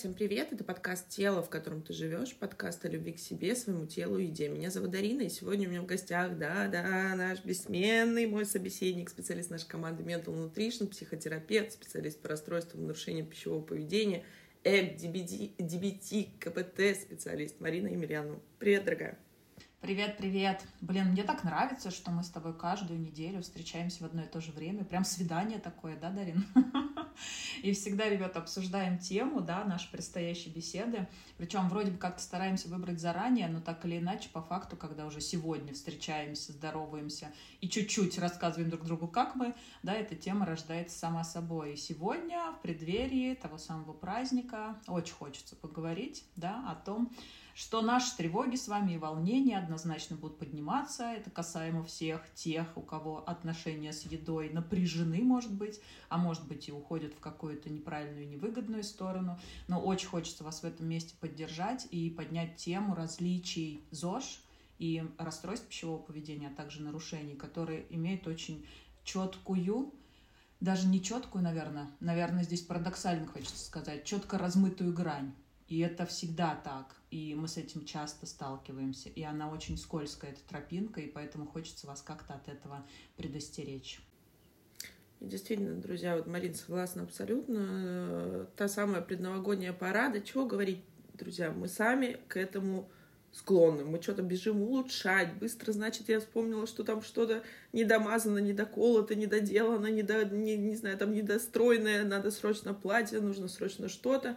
[0.00, 0.50] всем привет!
[0.50, 4.24] Это подкаст «Тело, в котором ты живешь», подкаст о любви к себе, своему телу и
[4.24, 4.48] еде.
[4.48, 9.50] Меня зовут Дарина, и сегодня у меня в гостях, да-да, наш бессменный мой собеседник, специалист
[9.50, 14.24] нашей команды Mental Nutrition, психотерапевт, специалист по расстройствам нарушениям пищевого поведения,
[14.64, 18.40] DBT, DBT, КПТ, специалист Марина Емельянова.
[18.58, 19.18] Привет, дорогая!
[19.80, 20.62] Привет, привет.
[20.82, 24.38] Блин, мне так нравится, что мы с тобой каждую неделю встречаемся в одно и то
[24.38, 24.84] же время.
[24.84, 26.44] Прям свидание такое, да, Дарин?
[27.62, 31.08] И всегда, ребята, обсуждаем тему, да, нашей предстоящей беседы.
[31.38, 35.22] Причем вроде бы как-то стараемся выбрать заранее, но так или иначе, по факту, когда уже
[35.22, 41.24] сегодня встречаемся, здороваемся и чуть-чуть рассказываем друг другу, как мы, да, эта тема рождается сама
[41.24, 41.72] собой.
[41.72, 47.10] И сегодня, в преддверии того самого праздника, очень хочется поговорить, да, о том,
[47.60, 51.04] что наши тревоги с вами и волнения однозначно будут подниматься.
[51.04, 56.70] Это касаемо всех тех, у кого отношения с едой напряжены, может быть, а может быть
[56.70, 59.38] и уходят в какую-то неправильную, невыгодную сторону.
[59.68, 64.40] Но очень хочется вас в этом месте поддержать и поднять тему различий ЗОЖ
[64.78, 68.66] и расстройств пищевого поведения, а также нарушений, которые имеют очень
[69.04, 69.92] четкую
[70.60, 75.32] даже не четкую, наверное, наверное, здесь парадоксально хочется сказать, четко размытую грань.
[75.70, 76.96] И это всегда так.
[77.12, 79.08] И мы с этим часто сталкиваемся.
[79.08, 82.84] И она очень скользкая, эта тропинка, и поэтому хочется вас как-то от этого
[83.16, 84.02] предостеречь.
[85.20, 88.48] И действительно, друзья, вот Марин согласна абсолютно.
[88.56, 90.82] Та самая предновогодняя парада, чего говорить,
[91.14, 92.90] друзья, мы сами к этому
[93.30, 93.84] склонны.
[93.84, 95.34] Мы что-то бежим улучшать.
[95.34, 101.12] Быстро, значит, я вспомнила, что там что-то недомазано, недоколото, недоделано, недо, не, не знаю, там
[101.12, 104.36] недостроенное, надо срочно платье, нужно срочно что-то.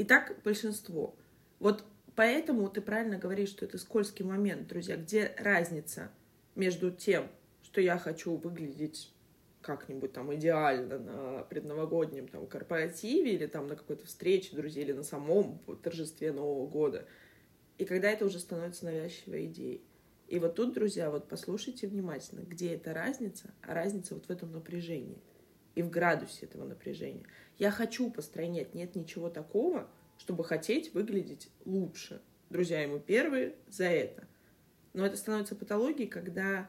[0.00, 1.14] И так большинство.
[1.58, 1.84] Вот
[2.16, 4.96] поэтому ты правильно говоришь, что это скользкий момент, друзья.
[4.96, 6.10] Где разница
[6.54, 7.28] между тем,
[7.62, 9.12] что я хочу выглядеть
[9.60, 15.02] как-нибудь там идеально на предновогоднем там корпоративе или там на какой-то встрече друзей или на
[15.02, 17.04] самом торжестве Нового года.
[17.76, 19.84] И когда это уже становится навязчивой идеей.
[20.28, 24.50] И вот тут, друзья, вот послушайте внимательно, где эта разница, а разница вот в этом
[24.50, 25.18] напряжении
[25.74, 27.24] и в градусе этого напряжения.
[27.58, 29.88] Я хочу постройнять, нет ничего такого,
[30.18, 32.20] чтобы хотеть выглядеть лучше.
[32.50, 34.26] Друзья, ему первые за это.
[34.92, 36.68] Но это становится патологией, когда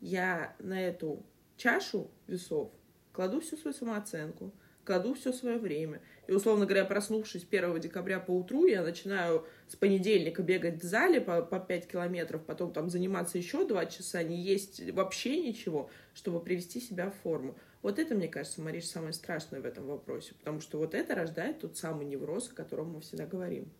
[0.00, 1.24] я на эту
[1.56, 2.72] чашу весов
[3.12, 4.52] кладу всю свою самооценку,
[4.84, 6.00] кладу все свое время.
[6.26, 11.20] И, условно говоря, проснувшись 1 декабря по утру, я начинаю с понедельника бегать в зале
[11.20, 16.40] по, по 5 километров, потом там заниматься еще 2 часа, не есть вообще ничего, чтобы
[16.40, 17.56] привести себя в форму.
[17.82, 21.60] Вот это, мне кажется, Мариш, самое страшное в этом вопросе, потому что вот это рождает
[21.60, 23.72] тот самый невроз, о котором мы всегда говорим.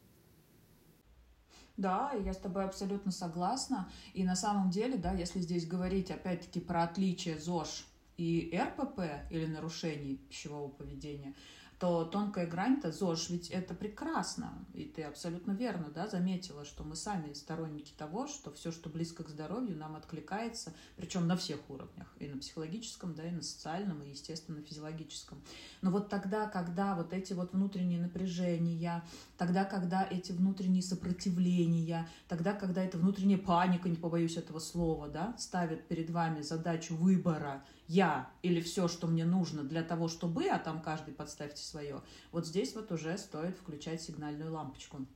[1.76, 3.90] Да, я с тобой абсолютно согласна.
[4.12, 9.00] И на самом деле, да, если здесь говорить опять-таки про отличие ЗОЖ и РПП
[9.30, 11.34] или нарушений пищевого поведения,
[11.80, 14.52] то тонкая грань-то ЗОЖ, ведь это прекрасно.
[14.74, 19.24] И ты абсолютно верно да, заметила, что мы сами сторонники того, что все, что близко
[19.24, 24.02] к здоровью, нам откликается, причем на всех уровнях, и на психологическом, да, и на социальном,
[24.02, 25.42] и, естественно, физиологическом.
[25.80, 29.02] Но вот тогда, когда вот эти вот внутренние напряжения,
[29.38, 35.34] тогда, когда эти внутренние сопротивления, тогда, когда эта внутренняя паника, не побоюсь этого слова, да,
[35.38, 40.60] ставит перед вами задачу выбора я или все, что мне нужно для того, чтобы, а
[40.60, 45.06] там каждый подставьте свое, вот здесь вот уже стоит включать сигнальную лампочку.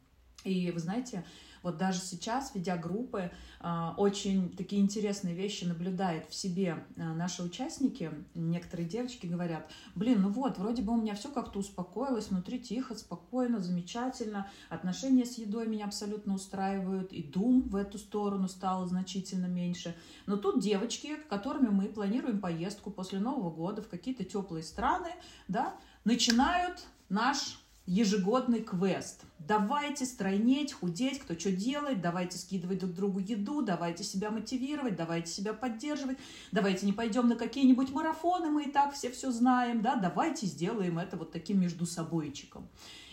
[0.44, 1.24] И вы знаете,
[1.64, 7.42] вот даже сейчас, ведя группы, а, очень такие интересные вещи наблюдают в себе а, наши
[7.42, 8.12] участники.
[8.34, 12.94] Некоторые девочки говорят, блин, ну вот, вроде бы у меня все как-то успокоилось, внутри тихо,
[12.94, 19.46] спокойно, замечательно, отношения с едой меня абсолютно устраивают, и дум в эту сторону стало значительно
[19.46, 19.96] меньше.
[20.26, 25.12] Но тут девочки, которыми мы планируем поездку после Нового года в какие-то теплые страны,
[25.48, 29.24] да, начинают наш ежегодный квест.
[29.38, 35.30] Давайте стройнеть, худеть, кто что делает, давайте скидывать друг другу еду, давайте себя мотивировать, давайте
[35.30, 36.16] себя поддерживать,
[36.50, 40.98] давайте не пойдем на какие-нибудь марафоны, мы и так все все знаем, да, давайте сделаем
[40.98, 42.68] это вот таким между собойчиком.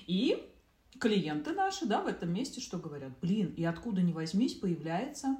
[0.07, 0.47] И
[0.99, 3.11] клиенты наши, да, в этом месте что говорят?
[3.19, 5.37] Блин, и откуда ни возьмись, появляется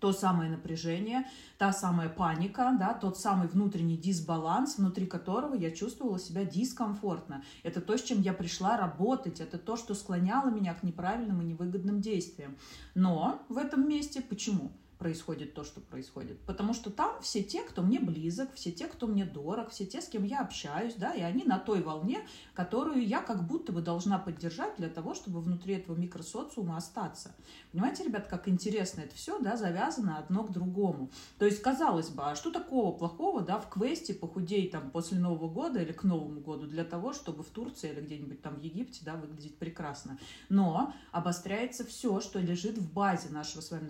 [0.00, 1.26] то самое напряжение,
[1.58, 7.42] та самая паника, да, тот самый внутренний дисбаланс, внутри которого я чувствовала себя дискомфортно.
[7.62, 11.44] Это то, с чем я пришла работать, это то, что склоняло меня к неправильным и
[11.44, 12.56] невыгодным действиям.
[12.94, 14.72] Но в этом месте почему?
[14.98, 16.38] Происходит то, что происходит.
[16.40, 20.00] Потому что там все те, кто мне близок, все те, кто мне дорог, все те,
[20.00, 22.20] с кем я общаюсь, да, и они на той волне,
[22.54, 27.34] которую я как будто бы должна поддержать для того, чтобы внутри этого микросоциума остаться.
[27.72, 31.10] Понимаете, ребят, как интересно это все, да, завязано одно к другому.
[31.38, 35.48] То есть, казалось бы, а что такого плохого, да, в квесте похудей там после Нового
[35.48, 39.00] года или к Новому году для того, чтобы в Турции или где-нибудь там в Египте,
[39.04, 40.18] да, выглядеть прекрасно.
[40.48, 43.88] Но обостряется все, что лежит в базе нашего с вами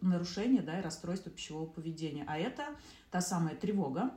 [0.00, 2.24] нарушения, да, и расстройства пищевого поведения.
[2.26, 2.64] А это
[3.10, 4.12] та самая тревога,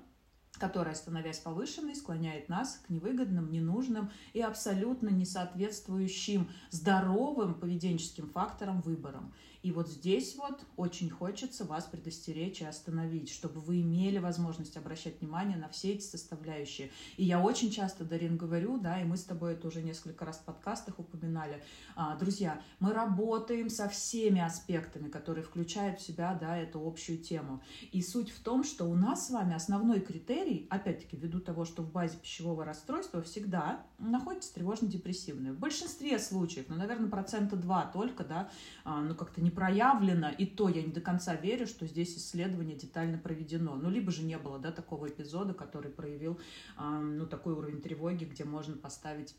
[0.53, 9.33] которая, становясь повышенной, склоняет нас к невыгодным, ненужным и абсолютно несоответствующим здоровым поведенческим факторам выборам.
[9.61, 15.19] И вот здесь вот очень хочется вас предостеречь и остановить, чтобы вы имели возможность обращать
[15.19, 16.91] внимание на все эти составляющие.
[17.17, 20.37] И я очень часто, Дарин, говорю, да, и мы с тобой это уже несколько раз
[20.37, 21.61] в подкастах упоминали.
[21.95, 27.61] А, друзья, мы работаем со всеми аспектами, которые включают в себя, да, эту общую тему.
[27.91, 31.83] И суть в том, что у нас с вами основной критерий, опять-таки, ввиду того, что
[31.83, 35.51] в базе пищевого расстройства всегда находится тревожно-депрессивное.
[35.51, 38.49] В большинстве случаев, ну, наверное, процента два только, да,
[38.85, 42.15] а, ну, как-то не не проявлено, и то я не до конца верю, что здесь
[42.17, 43.75] исследование детально проведено.
[43.75, 46.39] Ну, либо же не было, да, такого эпизода, который проявил,
[46.77, 49.35] ну, такой уровень тревоги, где можно поставить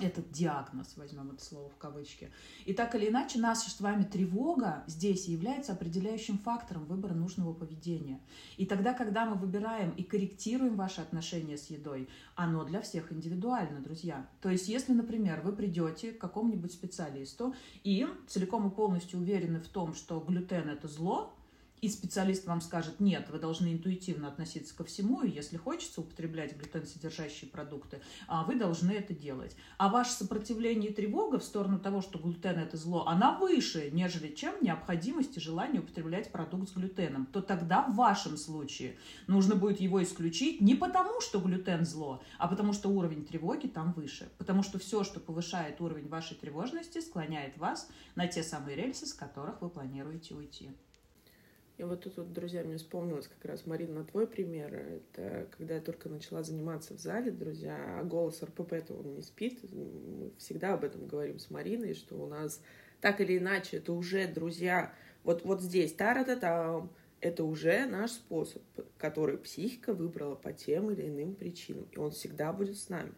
[0.00, 2.30] этот диагноз, возьмем это слово в кавычки.
[2.64, 8.20] И так или иначе, наша с вами тревога здесь является определяющим фактором выбора нужного поведения.
[8.56, 13.80] И тогда, когда мы выбираем и корректируем ваши отношения с едой, оно для всех индивидуально,
[13.80, 14.26] друзья.
[14.40, 17.54] То есть, если, например, вы придете к какому-нибудь специалисту
[17.84, 21.34] и целиком и полностью уверены в том, что глютен– это зло,
[21.82, 26.56] и специалист вам скажет, нет, вы должны интуитивно относиться ко всему, и если хочется употреблять
[26.56, 29.56] глютен-содержащие продукты, а вы должны это делать.
[29.78, 34.32] А ваше сопротивление и тревога в сторону того, что глютен это зло, она выше, нежели
[34.32, 38.96] чем необходимость и желание употреблять продукт с глютеном, то тогда в вашем случае
[39.26, 43.92] нужно будет его исключить не потому, что глютен зло, а потому что уровень тревоги там
[43.92, 44.30] выше.
[44.38, 49.12] Потому что все, что повышает уровень вашей тревожности, склоняет вас на те самые рельсы, с
[49.12, 50.70] которых вы планируете уйти.
[51.78, 54.74] И вот тут, вот, друзья, мне вспомнилось как раз, Марина, на твой пример.
[54.74, 59.60] Это когда я только начала заниматься в зале, друзья, а голос РПП-то он не спит.
[59.72, 62.62] Мы всегда об этом говорим с Мариной, что у нас
[63.00, 68.62] так или иначе это уже, друзья, вот, вот здесь, та-ра-та-там, это уже наш способ,
[68.98, 71.86] который психика выбрала по тем или иным причинам.
[71.92, 73.12] И он всегда будет с нами.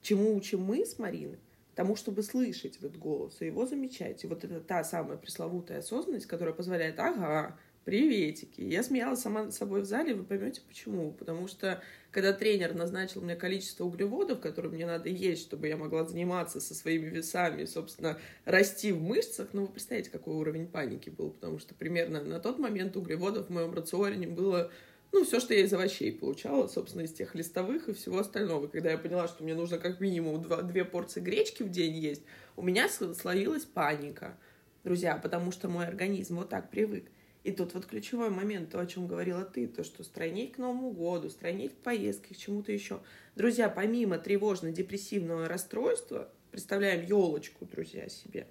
[0.00, 1.38] Чему учим мы с Мариной?
[1.74, 4.24] Тому, чтобы слышать этот голос и его замечать.
[4.24, 8.60] И вот это та самая пресловутая осознанность, которая позволяет, ага, приветики.
[8.60, 11.12] Я смеялась сама собой в зале, вы поймете почему.
[11.12, 16.04] Потому что, когда тренер назначил мне количество углеводов, которые мне надо есть, чтобы я могла
[16.04, 21.30] заниматься со своими весами, собственно, расти в мышцах, ну, вы представляете, какой уровень паники был,
[21.30, 24.70] потому что примерно на тот момент углеводов в моем рационе было
[25.12, 28.66] ну, все, что я из овощей получала, собственно, из тех листовых и всего остального.
[28.66, 32.22] Когда я поняла, что мне нужно как минимум два, две порции гречки в день есть,
[32.56, 34.38] у меня словилась паника,
[34.84, 37.04] друзья, потому что мой организм вот так привык.
[37.44, 40.92] И тут вот ключевой момент, то, о чем говорила ты, то, что стройнеть к Новому
[40.92, 43.00] году, стройнеть к поездке, к чему-то еще.
[43.34, 48.46] Друзья, помимо тревожно-депрессивного расстройства, представляем елочку, друзья, себе.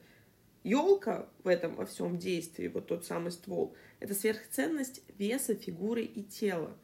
[0.64, 6.22] Елка в этом во всем действии, вот тот самый ствол, это сверхценность веса, фигуры и
[6.22, 6.76] тела.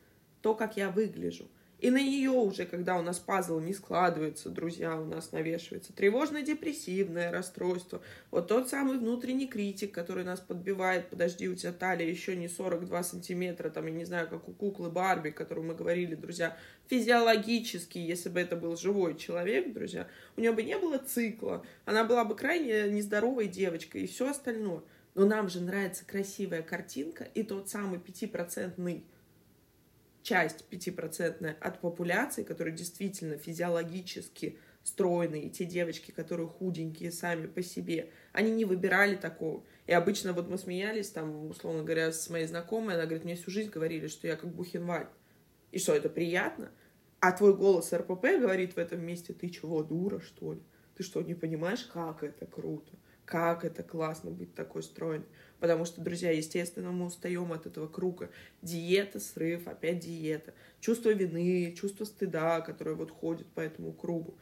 [0.42, 1.48] То, как я выгляжу.
[1.80, 7.32] И на нее уже, когда у нас пазл не складывается, друзья, у нас навешивается тревожно-депрессивное
[7.32, 8.02] расстройство.
[8.32, 13.04] Вот тот самый внутренний критик, который нас подбивает, подожди, у тебя талия еще не 42
[13.04, 18.00] сантиметра, там, я не знаю, как у куклы Барби, о которой мы говорили, друзья, физиологически,
[18.00, 22.26] если бы это был живой человек, друзья, у нее бы не было цикла, она была
[22.26, 24.82] бы крайне нездоровой девочкой и все остальное.
[25.14, 29.04] Но нам же нравится красивая картинка и тот самый пятипроцентный
[30.28, 38.10] часть пятипроцентная от популяции, которые действительно физиологически стройные, те девочки, которые худенькие сами по себе,
[38.34, 39.64] они не выбирали такого.
[39.86, 43.52] И обычно вот мы смеялись, там, условно говоря, с моей знакомой, она говорит, мне всю
[43.52, 45.08] жизнь говорили, что я как Бухенвальд.
[45.72, 46.72] И что, это приятно?
[47.22, 50.62] А твой голос РПП говорит в этом месте, ты чего, дура, что ли?
[50.98, 52.92] Ты что, не понимаешь, как это круто?
[53.28, 55.26] Как это классно быть такой стройной?
[55.60, 58.30] Потому что, друзья, естественно, мы устаем от этого круга.
[58.62, 60.54] Диета, срыв, опять диета.
[60.80, 64.38] Чувство вины, чувство стыда, которое вот ходит по этому кругу.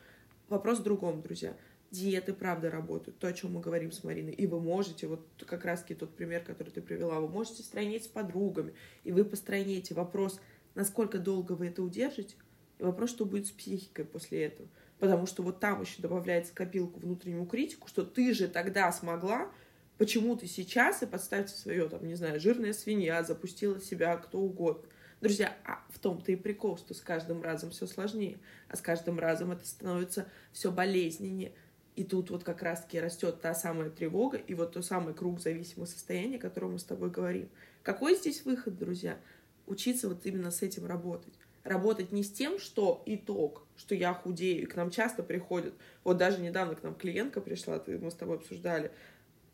[0.49, 1.57] Вопрос в другом, друзья.
[1.89, 4.33] Диеты правда работают, то, о чем мы говорим с Мариной.
[4.33, 8.07] И вы можете, вот как раз-таки тот пример, который ты привела, вы можете стройнеть с
[8.07, 9.95] подругами, и вы постройнете.
[9.95, 10.39] Вопрос,
[10.75, 12.35] насколько долго вы это удержите,
[12.77, 14.69] и вопрос, что будет с психикой после этого.
[15.05, 19.51] Потому что вот там еще добавляется копилку внутреннему критику, что ты же тогда смогла,
[19.97, 24.83] Почему ты сейчас и подставьте свое, там, не знаю, жирная свинья, запустила себя кто угодно.
[25.21, 29.19] Друзья, а в том-то и прикол, что с каждым разом все сложнее, а с каждым
[29.19, 31.53] разом это становится все болезненнее.
[31.95, 35.85] И тут вот как раз-таки растет та самая тревога и вот тот самый круг зависимого
[35.85, 37.47] состояния, о котором мы с тобой говорим.
[37.81, 39.17] Какой здесь выход, друзья?
[39.65, 41.33] Учиться вот именно с этим работать.
[41.65, 44.61] Работать не с тем, что итог, что я худею.
[44.61, 45.73] И к нам часто приходят,
[46.05, 48.91] вот даже недавно к нам клиентка пришла, мы с тобой обсуждали,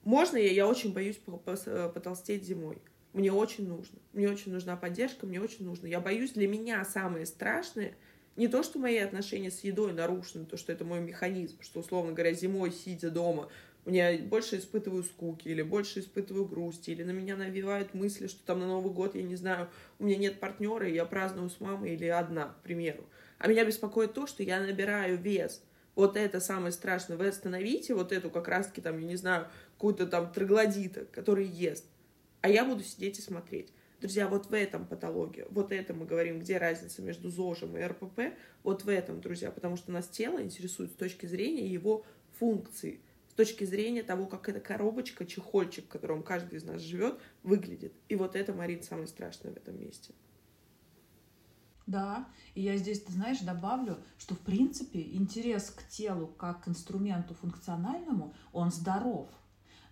[0.03, 2.77] можно я, я очень боюсь потолстеть зимой.
[3.13, 4.00] Мне очень нужно.
[4.13, 5.88] Мне очень нужна поддержка, мне очень нужно.
[5.88, 7.96] Я боюсь, для меня самое страшное
[8.36, 12.14] не то, что мои отношения с едой нарушены, то, что это мой механизм, что, условно
[12.14, 13.50] говоря, зимой, сидя дома,
[13.86, 18.60] я больше испытываю скуки, или больше испытываю грусти, или на меня навевают мысли, что там
[18.60, 21.96] на Новый год, я не знаю, у меня нет партнера, и я праздную с мамой
[21.96, 23.04] или одна, к примеру.
[23.40, 25.64] А меня беспокоит то, что я набираю вес.
[25.96, 27.18] Вот это самое страшное.
[27.18, 31.86] Вы остановите вот эту как раз-таки там, я не знаю, какую-то там троглодита, который ест
[32.42, 33.72] а я буду сидеть и смотреть.
[34.01, 38.36] Друзья, вот в этом патология, вот это мы говорим, где разница между ЗОЖем и РПП,
[38.63, 42.03] вот в этом, друзья, потому что нас тело интересует с точки зрения его
[42.39, 47.20] функции, с точки зрения того, как эта коробочка, чехольчик, в котором каждый из нас живет,
[47.43, 47.93] выглядит.
[48.10, 50.15] И вот это, Марин, самое страшное в этом месте.
[51.86, 56.67] Да, и я здесь, ты знаешь, добавлю, что в принципе интерес к телу как к
[56.67, 59.29] инструменту функциональному, он здоров–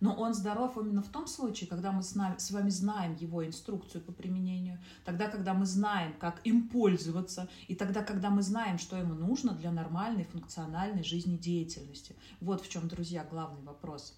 [0.00, 3.46] но он здоров именно в том случае, когда мы с, нами, с вами знаем его
[3.46, 8.78] инструкцию по применению, тогда, когда мы знаем, как им пользоваться, и тогда, когда мы знаем,
[8.78, 12.16] что ему нужно для нормальной функциональной жизнедеятельности.
[12.40, 14.16] Вот в чем, друзья, главный вопрос.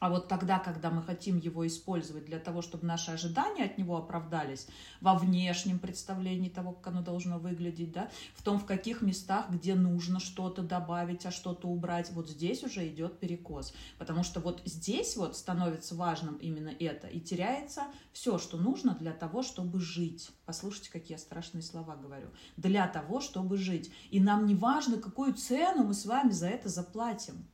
[0.00, 3.96] А вот тогда, когда мы хотим его использовать для того, чтобы наши ожидания от него
[3.96, 4.66] оправдались,
[5.00, 9.74] во внешнем представлении того, как оно должно выглядеть, да, в том, в каких местах, где
[9.74, 13.72] нужно что-то добавить, а что-то убрать, вот здесь уже идет перекос.
[13.98, 17.82] Потому что вот здесь вот становится важным именно это, и теряется
[18.12, 20.30] все, что нужно для того, чтобы жить.
[20.44, 22.28] Послушайте, какие я страшные слова говорю.
[22.56, 23.90] Для того, чтобы жить.
[24.10, 27.46] И нам не важно, какую цену мы с вами за это заплатим.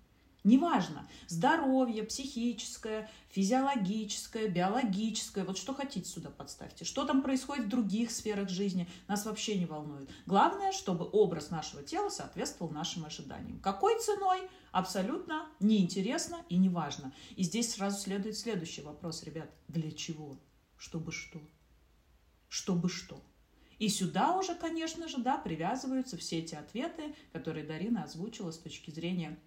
[0.43, 6.87] Неважно, здоровье, психическое, физиологическое, биологическое, вот что хотите сюда подставьте.
[6.87, 10.09] Что там происходит в других сферах жизни, нас вообще не волнует.
[10.25, 13.61] Главное, чтобы образ нашего тела соответствовал нашим ожиданиям.
[13.61, 14.49] Какой ценой?
[14.73, 17.13] Абсолютно неинтересно и неважно.
[17.37, 19.51] И здесь сразу следует следующий вопрос, ребят.
[19.69, 20.39] Для чего?
[20.79, 21.41] Чтобы что?
[22.49, 23.23] Чтобы что?
[23.79, 28.91] И сюда уже, конечно же, да, привязываются все эти ответы, которые Дарина озвучила с точки
[28.91, 29.39] зрения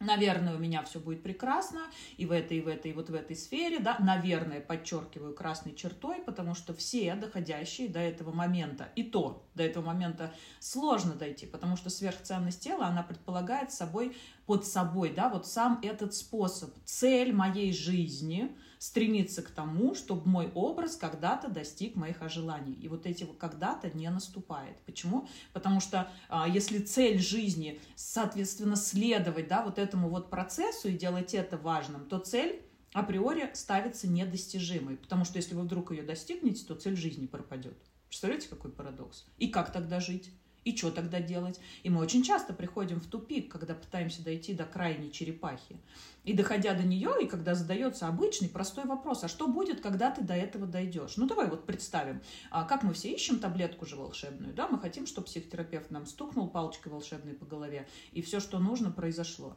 [0.00, 1.80] Наверное, у меня все будет прекрасно
[2.16, 5.74] и в этой, и в этой, и вот в этой сфере, да, наверное, подчеркиваю красной
[5.74, 11.44] чертой, потому что все доходящие до этого момента, и то до этого момента сложно дойти,
[11.44, 14.16] потому что сверхценность тела, она предполагает собой,
[14.46, 20.50] под собой, да, вот сам этот способ, цель моей жизни– стремиться к тому, чтобы мой
[20.54, 22.72] образ когда-то достиг моих желаний.
[22.72, 24.78] И вот эти когда-то не наступает.
[24.86, 25.28] Почему?
[25.52, 31.34] Потому что а, если цель жизни, соответственно, следовать да, вот этому вот процессу и делать
[31.34, 32.62] это важным, то цель
[32.94, 34.96] априори ставится недостижимой.
[34.96, 37.76] Потому что если вы вдруг ее достигнете, то цель жизни пропадет.
[38.08, 39.26] Представляете, какой парадокс?
[39.36, 40.32] И как тогда жить?
[40.64, 41.58] И что тогда делать?
[41.82, 45.76] И мы очень часто приходим в тупик, когда пытаемся дойти до крайней черепахи.
[46.24, 50.22] И доходя до нее, и когда задается обычный простой вопрос, а что будет, когда ты
[50.22, 51.16] до этого дойдешь?
[51.16, 55.06] Ну давай вот представим, а как мы все ищем таблетку же волшебную, да, мы хотим,
[55.06, 59.56] чтобы психотерапевт нам стукнул палочкой волшебной по голове, и все, что нужно, произошло.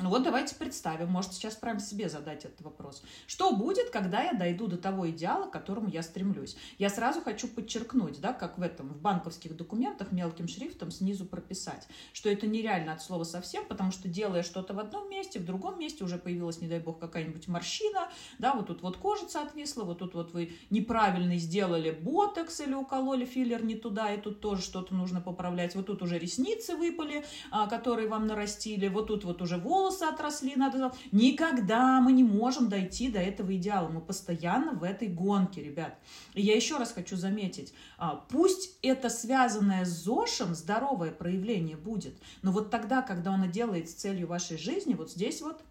[0.00, 3.02] Ну вот давайте представим, может сейчас прям себе задать этот вопрос.
[3.26, 6.56] Что будет, когда я дойду до того идеала, к которому я стремлюсь?
[6.78, 11.88] Я сразу хочу подчеркнуть, да, как в этом, в банковских документах мелким шрифтом снизу прописать,
[12.12, 15.80] что это нереально от слова совсем, потому что делая что-то в одном месте, в другом
[15.80, 19.98] месте уже появилась, не дай бог, какая-нибудь морщина, да, вот тут вот кожица отвисла, вот
[19.98, 24.94] тут вот вы неправильно сделали ботокс или укололи филлер не туда, и тут тоже что-то
[24.94, 29.56] нужно поправлять, вот тут уже ресницы выпали, а, которые вам нарастили, вот тут вот уже
[29.56, 30.92] волосы волосы отросли, надо...
[31.12, 33.88] Никогда мы не можем дойти до этого идеала.
[33.88, 35.98] Мы постоянно в этой гонке, ребят.
[36.34, 42.14] И я еще раз хочу заметить, а, пусть это связанное с ЗОШем здоровое проявление будет,
[42.42, 45.62] но вот тогда, когда оно делает с целью вашей жизни, вот здесь вот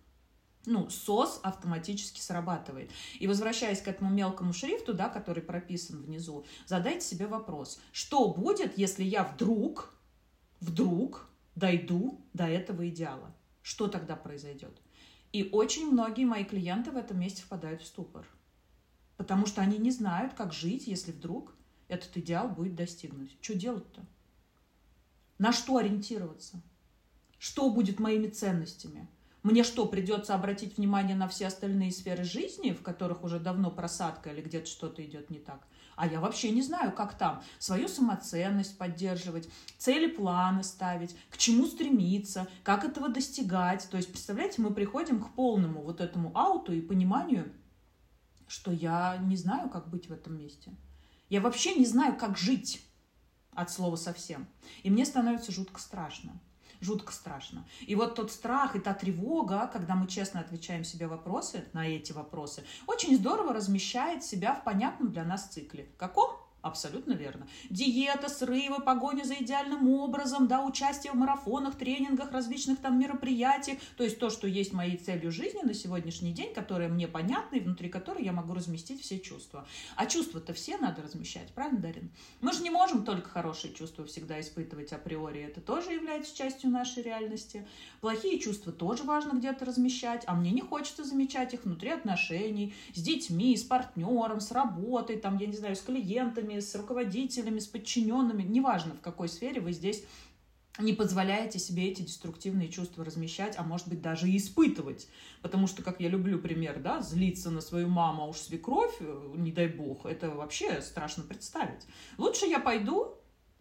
[0.66, 2.92] ну, СОС автоматически срабатывает.
[3.20, 8.78] И возвращаясь к этому мелкому шрифту, да, который прописан внизу, задайте себе вопрос, что будет,
[8.78, 9.94] если я вдруг,
[10.60, 13.34] вдруг дойду до этого идеала?
[13.68, 14.82] Что тогда произойдет?
[15.34, 18.26] И очень многие мои клиенты в этом месте впадают в ступор.
[19.18, 21.54] Потому что они не знают, как жить, если вдруг
[21.90, 23.30] этот идеал будет достигнут.
[23.42, 24.06] Что делать-то?
[25.38, 26.62] На что ориентироваться?
[27.40, 29.10] Что будет моими ценностями?
[29.44, 34.30] Мне что, придется обратить внимание на все остальные сферы жизни, в которых уже давно просадка
[34.30, 35.68] или где-то что-то идет не так?
[35.98, 39.50] А я вообще не знаю, как там свою самоценность поддерживать,
[39.80, 43.90] цели, планы ставить, к чему стремиться, как этого достигать.
[43.90, 47.52] То есть, представляете, мы приходим к полному вот этому ауту и пониманию,
[48.48, 50.72] что я не знаю, как быть в этом месте.
[51.30, 52.86] Я вообще не знаю, как жить
[53.56, 54.48] от слова совсем.
[54.84, 56.40] И мне становится жутко страшно
[56.82, 57.66] жутко страшно.
[57.82, 62.12] И вот тот страх и та тревога, когда мы честно отвечаем себе вопросы на эти
[62.12, 65.90] вопросы, очень здорово размещает себя в понятном для нас цикле.
[65.98, 66.47] Каком?
[66.68, 67.48] Абсолютно верно.
[67.70, 73.80] Диета, срывы, погоня за идеальным образом, да, участие в марафонах, тренингах, различных там мероприятиях.
[73.96, 77.62] То есть то, что есть моей целью жизни на сегодняшний день, которая мне понятна и
[77.62, 79.66] внутри которой я могу разместить все чувства.
[79.96, 82.12] А чувства-то все надо размещать, правильно, Дарин?
[82.42, 85.42] Мы же не можем только хорошие чувства всегда испытывать априори.
[85.42, 87.66] Это тоже является частью нашей реальности.
[88.02, 93.02] Плохие чувства тоже важно где-то размещать, а мне не хочется замечать их внутри отношений, с
[93.02, 98.44] детьми, с партнером, с работой, там, я не знаю, с клиентами, с руководителями, с подчиненными,
[98.44, 100.04] неважно в какой сфере вы здесь
[100.80, 105.08] не позволяете себе эти деструктивные чувства размещать, а может быть даже и испытывать.
[105.42, 109.34] Потому что, как я люблю пример, да, злиться на свою маму, а уж свекровь, э,
[109.36, 111.86] не дай бог, это вообще страшно представить.
[112.18, 113.16] Лучше я пойду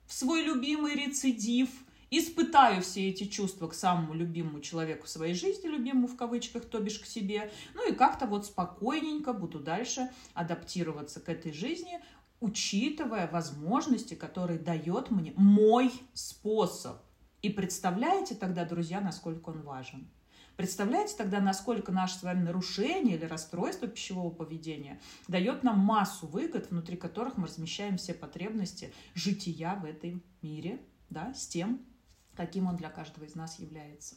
[0.06, 1.70] в свой любимый рецидив,
[2.10, 6.78] испытаю все эти чувства к самому любимому человеку в своей жизни, любимому в кавычках, то
[6.78, 12.00] бишь к себе, ну и как-то вот спокойненько буду дальше адаптироваться к этой жизни,
[12.40, 16.98] учитывая возможности, которые дает мне мой способ.
[17.42, 20.08] И представляете тогда, друзья, насколько он важен?
[20.56, 26.70] Представляете тогда, насколько наше с вами нарушение или расстройство пищевого поведения дает нам массу выгод,
[26.70, 31.84] внутри которых мы размещаем все потребности жития в этом мире, да, с тем,
[32.34, 34.16] каким он для каждого из нас является.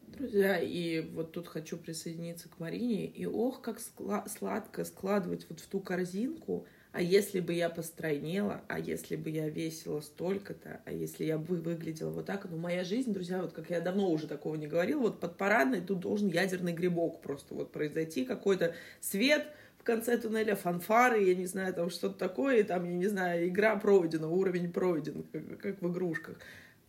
[0.00, 3.06] Друзья, и вот тут хочу присоединиться к Марине.
[3.06, 8.78] И ох, как сладко складывать вот в ту корзинку– а если бы я постройнела, а
[8.78, 13.14] если бы я весила столько-то, а если я бы выглядела вот так, ну, моя жизнь,
[13.14, 16.74] друзья, вот как я давно уже такого не говорила, вот под парадной тут должен ядерный
[16.74, 19.46] грибок просто вот произойти, какой-то свет
[19.78, 23.48] в конце туннеля, фанфары, я не знаю, там что-то такое, и там, я не знаю,
[23.48, 26.36] игра пройдена, уровень пройден, как, как в игрушках.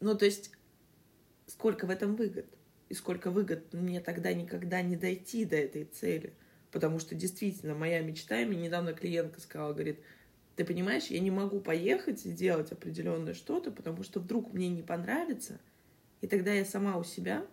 [0.02, 0.52] Ну, то есть,
[1.48, 2.46] сколько в этом выгод?
[2.90, 6.34] И сколько выгод мне тогда никогда не дойти до этой цели–
[6.74, 10.00] Потому что действительно моя мечта, и мне недавно клиентка сказала, говорит,
[10.56, 14.82] ты понимаешь, я не могу поехать и сделать определенное что-то, потому что вдруг мне не
[14.82, 15.60] понравится,
[16.22, 17.46] и тогда я сама у себя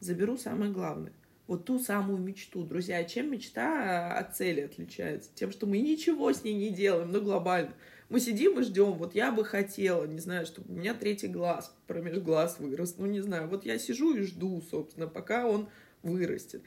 [0.00, 1.12] заберу самое главное.
[1.46, 2.64] Вот ту самую мечту.
[2.64, 5.30] Друзья, чем мечта от цели отличается?
[5.34, 7.72] Тем, что мы ничего с ней не делаем, ну глобально.
[8.08, 11.72] Мы сидим и ждем, вот я бы хотела, не знаю, чтобы у меня третий глаз,
[11.86, 15.68] промеж глаз вырос, ну не знаю, вот я сижу и жду, собственно, пока он
[16.02, 16.62] вырастет.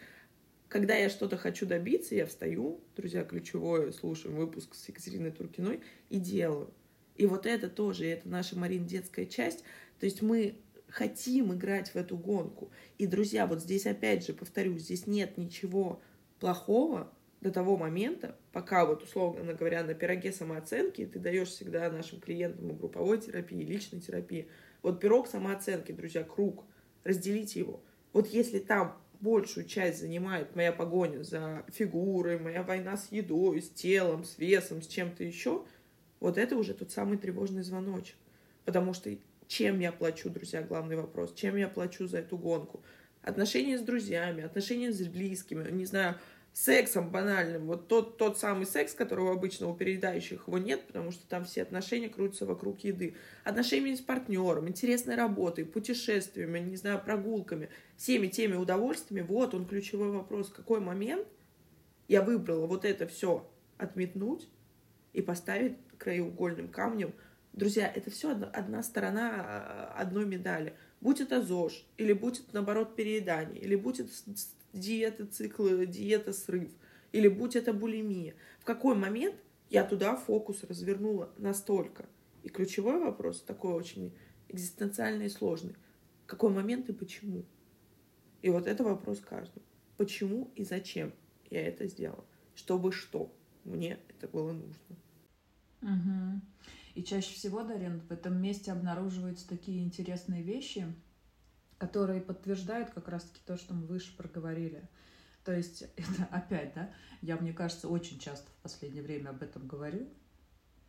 [0.71, 6.17] Когда я что-то хочу добиться, я встаю, друзья, ключевое, слушаем выпуск с Екатериной Туркиной и
[6.17, 6.73] делаю.
[7.17, 9.65] И вот это тоже, это наша, Марин, детская часть.
[9.99, 10.55] То есть мы
[10.87, 12.71] хотим играть в эту гонку.
[12.97, 16.01] И, друзья, вот здесь опять же, повторюсь, здесь нет ничего
[16.39, 22.21] плохого до того момента, пока вот, условно говоря, на пироге самооценки ты даешь всегда нашим
[22.21, 24.47] клиентам и групповой терапии, личной терапии.
[24.83, 26.63] Вот пирог самооценки, друзья, круг,
[27.03, 27.83] разделите его.
[28.13, 33.69] Вот если там большую часть занимает моя погоня за фигурой, моя война с едой, с
[33.69, 35.65] телом, с весом, с чем-то еще,
[36.19, 38.15] вот это уже тот самый тревожный звоночек.
[38.65, 39.15] Потому что
[39.47, 42.83] чем я плачу, друзья, главный вопрос, чем я плачу за эту гонку?
[43.21, 46.15] Отношения с друзьями, отношения с близкими, не знаю,
[46.53, 47.65] сексом банальным.
[47.67, 51.61] Вот тот, тот самый секс, которого обычно у переедающих его нет, потому что там все
[51.61, 53.15] отношения крутятся вокруг еды.
[53.43, 59.25] Отношения с партнером, интересной работой, путешествиями, не знаю, прогулками, всеми теми удовольствиями.
[59.25, 60.49] Вот он ключевой вопрос.
[60.49, 61.27] В какой момент
[62.07, 64.49] я выбрала вот это все отметнуть
[65.13, 67.13] и поставить краеугольным камнем.
[67.53, 70.75] Друзья, это все одна, одна сторона а, одной медали.
[70.99, 73.99] Будь это ЗОЖ, или будь это, наоборот, переедание, или будь
[74.71, 76.71] это диета цикл, диета срыв,
[77.11, 78.35] или будь это булимия.
[78.59, 79.35] В какой момент
[79.69, 82.07] я туда фокус развернула настолько?
[82.43, 84.13] И ключевой вопрос, такой очень
[84.49, 85.75] экзистенциальный и сложный.
[86.23, 87.45] В какой момент и почему?
[88.41, 89.65] И вот это вопрос каждому.
[89.97, 91.13] Почему и зачем
[91.49, 92.25] я это сделала?
[92.55, 93.31] Чтобы что?
[93.63, 94.95] Мне это было нужно.
[95.81, 96.41] Угу.
[96.95, 100.91] И чаще всего, Дарин, в этом месте обнаруживаются такие интересные вещи,
[101.81, 104.87] которые подтверждают как раз-таки то, что мы выше проговорили.
[105.43, 106.91] То есть это опять, да,
[107.23, 110.07] я, мне кажется, очень часто в последнее время об этом говорю.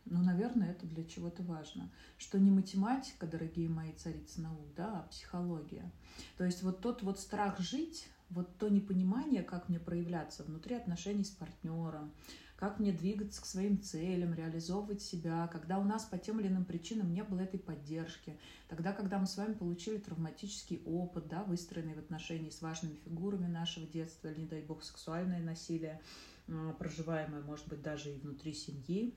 [0.05, 1.91] ну, наверное, это для чего-то важно.
[2.19, 5.91] Что не математика, дорогие мои царицы наук, да, а психология.
[6.37, 11.23] То есть вот тот вот страх жить, вот то непонимание, как мне проявляться внутри отношений
[11.23, 12.11] с партнером,
[12.55, 16.65] как мне двигаться к своим целям, реализовывать себя, когда у нас по тем или иным
[16.65, 21.95] причинам не было этой поддержки, тогда, когда мы с вами получили травматический опыт, да, выстроенный
[21.95, 26.01] в отношении с важными фигурами нашего детства, или, не дай бог, сексуальное насилие,
[26.47, 29.13] а, проживаемое, может быть, даже и внутри семьи,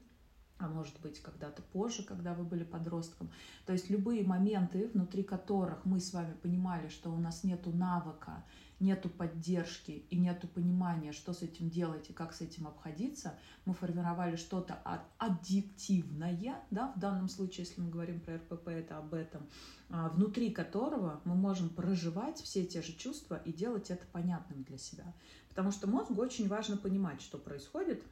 [0.59, 3.31] а может быть когда-то позже, когда вы были подростком.
[3.66, 8.44] То есть любые моменты, внутри которых мы с вами понимали, что у нас нет навыка,
[8.79, 13.35] нету поддержки и нету понимания, что с этим делать и как с этим обходиться,
[13.65, 14.75] мы формировали что-то
[15.19, 19.49] аддиктивное, да, в данном случае, если мы говорим про РПП, это об этом,
[19.89, 24.79] а, внутри которого мы можем проживать все те же чувства и делать это понятным для
[24.79, 25.15] себя.
[25.49, 28.03] Потому что мозгу очень важно понимать, что происходит,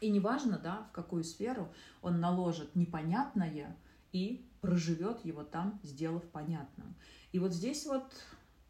[0.00, 3.76] и неважно, да, в какую сферу он наложит непонятное
[4.10, 6.94] и проживет его там, сделав понятным.
[7.32, 8.04] И вот здесь вот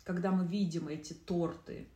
[0.05, 1.89] когда мы видим эти торты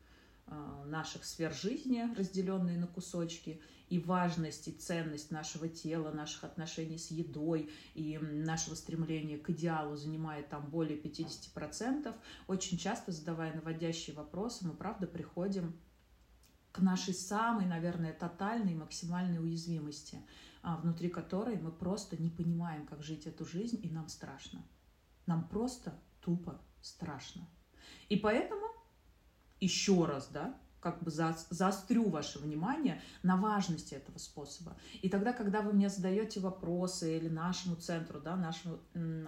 [0.46, 6.98] а, наших сфер жизни, разделенные на кусочки, и важность и ценность нашего тела, наших отношений
[6.98, 12.14] с едой и нашего стремления к идеалу занимает там более 50%,
[12.48, 15.76] очень часто задавая наводящие вопросы, мы правда приходим
[16.72, 20.20] к нашей самой, наверное, тотальной максимальной уязвимости,
[20.62, 24.64] а, внутри которой мы просто не понимаем, как жить эту жизнь, и нам страшно.
[25.26, 27.48] Нам просто тупо страшно.
[28.08, 28.66] И поэтому
[29.60, 34.76] еще раз, да, как бы за, заострю ваше внимание на важности этого способа.
[35.02, 38.78] И тогда, когда вы мне задаете вопросы или нашему центру, да, нашим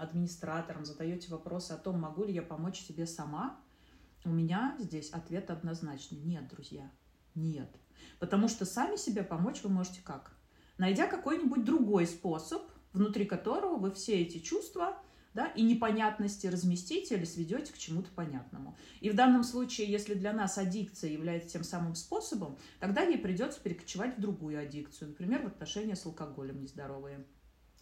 [0.01, 3.59] администраторам задаете вопросы о том, могу ли я помочь себе сама,
[4.25, 6.19] у меня здесь ответ однозначный.
[6.19, 6.91] Нет, друзья,
[7.35, 7.75] нет.
[8.21, 10.37] Потому что сами себе помочь вы можете как?
[10.77, 12.63] Найдя какой-нибудь другой способ,
[12.93, 15.03] внутри которого вы все эти чувства
[15.35, 18.77] да, и непонятности разместите или сведете к чему-то понятному.
[19.01, 23.61] И в данном случае, если для нас аддикция является тем самым способом, тогда ей придется
[23.61, 27.25] перекочевать в другую аддикцию, например, в отношения с алкоголем нездоровые,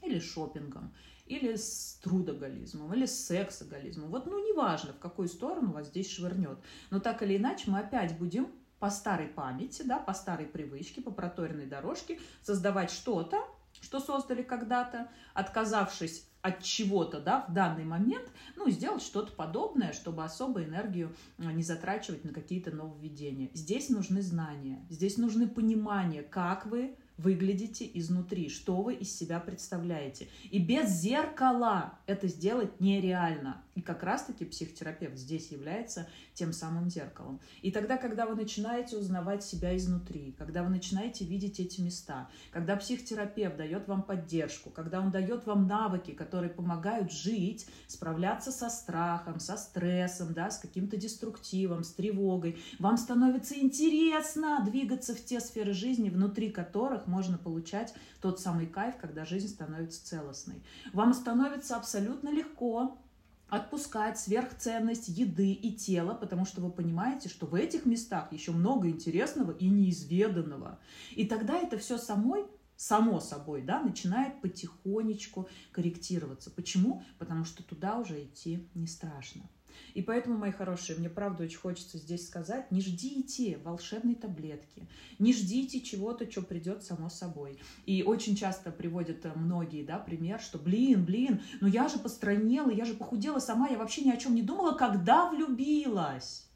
[0.02, 0.94] или шопингом,
[1.26, 4.10] или с трудоголизмом, или с сексоголизмом.
[4.10, 6.58] Вот, ну, неважно, в какую сторону вас здесь швырнет.
[6.90, 11.10] Но так или иначе мы опять будем по старой памяти, да, по старой привычке, по
[11.10, 13.42] проторенной дорожке создавать что-то,
[13.80, 20.22] что создали когда-то, отказавшись от чего-то, да, в данный момент, ну, сделать что-то подобное, чтобы
[20.22, 23.50] особо энергию а, не затрачивать на какие-то нововведения.
[23.52, 30.28] Здесь нужны знания, здесь нужны понимания, как вы выглядите изнутри, что вы из себя представляете.
[30.50, 33.62] И без зеркала это сделать нереально.
[33.74, 37.40] И как раз-таки психотерапевт здесь является тем самым зеркалом.
[37.62, 42.76] И тогда, когда вы начинаете узнавать себя изнутри, когда вы начинаете видеть эти места, когда
[42.76, 49.40] психотерапевт дает вам поддержку, когда он дает вам навыки, которые помогают жить, справляться со страхом,
[49.40, 55.72] со стрессом, да, с каким-то деструктивом, с тревогой, вам становится интересно двигаться в те сферы
[55.72, 60.62] жизни, внутри которых можно получать тот самый кайф, когда жизнь становится целостной.
[60.92, 62.98] Вам становится абсолютно легко
[63.48, 68.88] отпускать сверхценность еды и тела, потому что вы понимаете, что в этих местах еще много
[68.88, 70.78] интересного и неизведанного.
[71.12, 72.44] И тогда это все самой
[72.76, 76.50] само собой, да, начинает потихонечку корректироваться.
[76.50, 77.02] Почему?
[77.18, 79.48] Потому что туда уже идти не страшно.
[79.94, 85.32] И поэтому, мои хорошие, мне правда очень хочется здесь сказать, не ждите волшебной таблетки, не
[85.32, 87.58] ждите чего-то, что придет само собой.
[87.86, 92.70] И очень часто приводят э, многие, да, пример, что, блин, блин, ну я же постранела,
[92.70, 96.46] я же похудела сама, я вообще ни о чем не думала, когда влюбилась.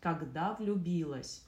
[0.00, 1.44] Когда влюбилась.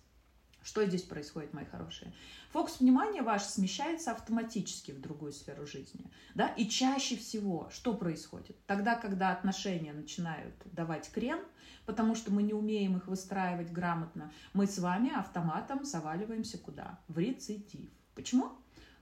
[0.62, 2.12] Что здесь происходит, мои хорошие?
[2.52, 6.10] Фокус внимания ваш смещается автоматически в другую сферу жизни.
[6.34, 6.48] Да?
[6.48, 8.56] И чаще всего что происходит?
[8.66, 11.40] Тогда, когда отношения начинают давать крен,
[11.86, 17.00] потому что мы не умеем их выстраивать грамотно, мы с вами автоматом заваливаемся куда?
[17.08, 17.90] В рецидив.
[18.14, 18.50] Почему?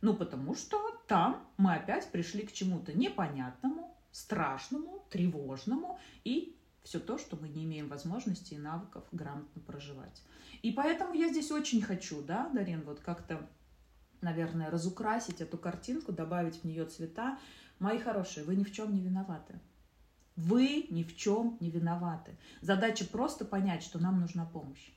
[0.00, 7.18] Ну, потому что там мы опять пришли к чему-то непонятному, страшному, тревожному и все то,
[7.18, 10.22] что мы не имеем возможности и навыков грамотно проживать.
[10.62, 13.48] И поэтому я здесь очень хочу, да, Дарин, вот как-то,
[14.20, 17.38] наверное, разукрасить эту картинку, добавить в нее цвета.
[17.78, 19.58] Мои хорошие, вы ни в чем не виноваты.
[20.36, 22.36] Вы ни в чем не виноваты.
[22.60, 24.90] Задача просто понять, что нам нужна помощь.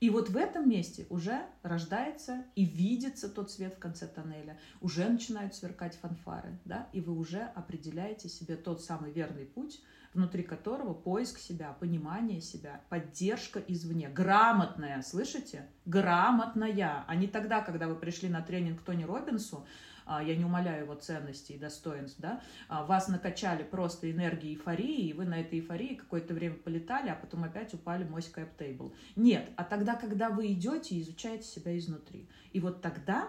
[0.00, 5.06] И вот в этом месте уже рождается и видится тот свет в конце тоннеля, уже
[5.06, 9.82] начинают сверкать фанфары, да, и вы уже определяете себе тот самый верный путь,
[10.14, 15.68] внутри которого поиск себя, понимание себя, поддержка извне, грамотная, слышите?
[15.86, 19.66] Грамотная, а не тогда, когда вы пришли на тренинг Тони Робинсу,
[20.06, 25.08] а, я не умоляю его ценностей и достоинств, да, а, вас накачали просто энергией эйфории,
[25.08, 28.92] и вы на этой эйфории какое-то время полетали, а потом опять упали мой скайп-тейбл.
[29.14, 32.28] Нет, а тогда, когда вы идете и изучаете себя изнутри.
[32.52, 33.28] И вот тогда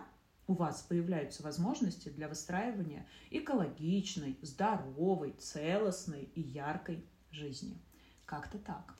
[0.51, 7.81] у вас появляются возможности для выстраивания экологичной, здоровой, целостной и яркой жизни.
[8.25, 8.95] Как-то так.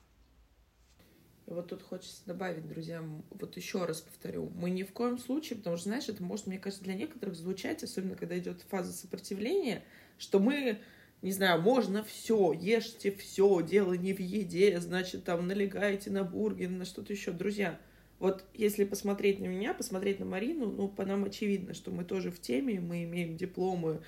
[1.44, 5.76] Вот тут хочется добавить, друзья, вот еще раз повторю, мы ни в коем случае, потому
[5.76, 9.84] что, знаешь, это может, мне кажется, для некоторых звучать, особенно когда идет фаза сопротивления,
[10.16, 10.80] что мы,
[11.20, 16.70] не знаю, можно все, ешьте все, дело не в еде, значит, там налегайте на бургер,
[16.70, 17.32] на что-то еще.
[17.32, 17.78] Друзья,
[18.22, 22.30] вот если посмотреть на меня, посмотреть на Марину, ну, по нам очевидно, что мы тоже
[22.30, 24.00] в теме, мы имеем дипломы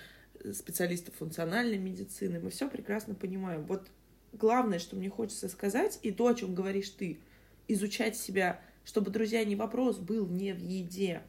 [0.52, 3.64] специалистов функциональной медицины, мы все прекрасно понимаем.
[3.64, 3.88] Вот
[4.32, 7.18] главное, что мне хочется сказать, и то, о чем говоришь ты,
[7.66, 11.22] изучать себя, чтобы, друзья, не вопрос был не в еде.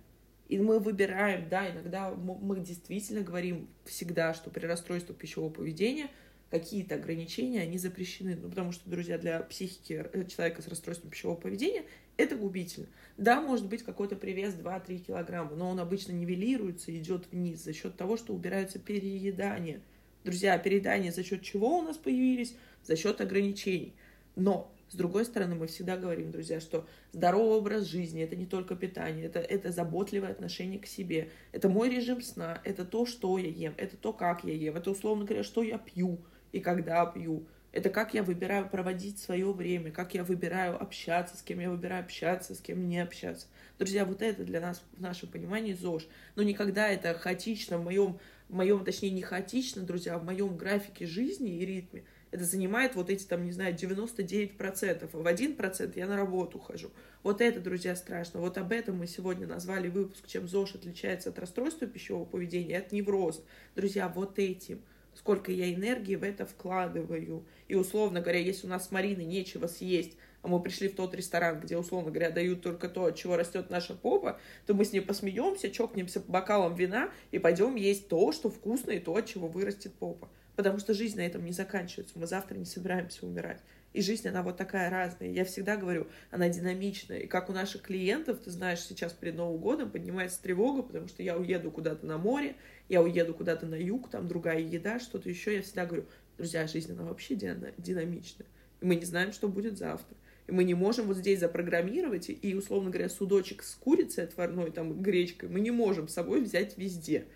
[0.48, 6.12] И мы выбираем, да, иногда мы действительно говорим всегда, что при расстройстве пищевого поведения
[6.50, 8.36] какие-то ограничения, они запрещены.
[8.36, 11.84] Ну, потому что, друзья, для психики э, человека с расстройством пищевого поведения
[12.18, 12.88] это губительно.
[13.18, 17.98] Да, может быть какой-то привес 2-3 килограмма, но он обычно нивелируется, идет вниз за счет
[17.98, 19.82] того, что убираются переедания.
[20.24, 22.56] Друзья, переедания за счет чего у нас появились?
[22.86, 23.94] за счет ограничений.
[24.36, 28.76] Но с другой стороны, мы всегда говорим, друзья, что здоровый образ жизни это не только
[28.76, 33.50] питание, это, это заботливое отношение к себе, это мой режим сна, это то, что я
[33.50, 36.20] ем, это то, как я ем, это, условно говоря, что я пью
[36.56, 37.46] и когда пью.
[37.74, 42.02] Это как я выбираю проводить свое время, как я выбираю общаться, с кем я выбираю
[42.02, 43.48] общаться, с кем не общаться.
[43.78, 46.08] Друзья, вот это для нас, в нашем понимании, ЗОЖ.
[46.38, 51.06] Но никогда это хаотично, в моем, в моем, точнее, не хаотично, друзья, в моем графике
[51.06, 56.06] жизни и ритме– это занимает вот эти, там, не знаю, 99%, а в 1% я
[56.06, 56.92] на работу хожу.
[57.24, 58.42] Вот это, друзья, страшно.
[58.42, 62.92] Вот об этом мы сегодня назвали выпуск, чем ЗОЖ отличается от расстройства пищевого поведения, от
[62.92, 63.42] невроза.
[63.76, 64.82] Друзья, вот этим
[65.16, 67.46] сколько я энергии в это вкладываю.
[67.68, 71.16] И, условно говоря, если у нас с Мариной нечего съесть, а мы пришли в тот
[71.16, 74.94] ресторан, где, условно говоря, дают только то, от чего растет наша попа, то мы с
[74.94, 79.48] ней посмеемся, чокнемся бокалом вина и пойдем есть то, что вкусно, и то, от чего
[79.48, 80.30] вырастет попа.
[80.56, 82.20] Потому что жизнь на этом не заканчивается.
[82.20, 83.62] Мы завтра не собираемся умирать.
[83.96, 85.32] И жизнь, она вот такая разная.
[85.32, 87.20] Я всегда говорю, она динамичная.
[87.20, 91.24] И как у наших клиентов, ты знаешь, сейчас перед Новым годом поднимается тревога, потому что
[91.24, 92.58] я уеду куда-то на море,
[92.90, 95.56] я уеду куда-то на юг, там другая еда, что-то еще.
[95.56, 96.04] Я всегда говорю,
[96.38, 98.48] друзья, жизнь, она вообще динамичная.
[98.82, 100.18] И мы не знаем, что будет завтра.
[100.48, 105.02] И мы не можем вот здесь запрограммировать, и, условно говоря, судочек с курицей отварной, там,
[105.02, 107.28] гречкой, мы не можем с собой взять везде.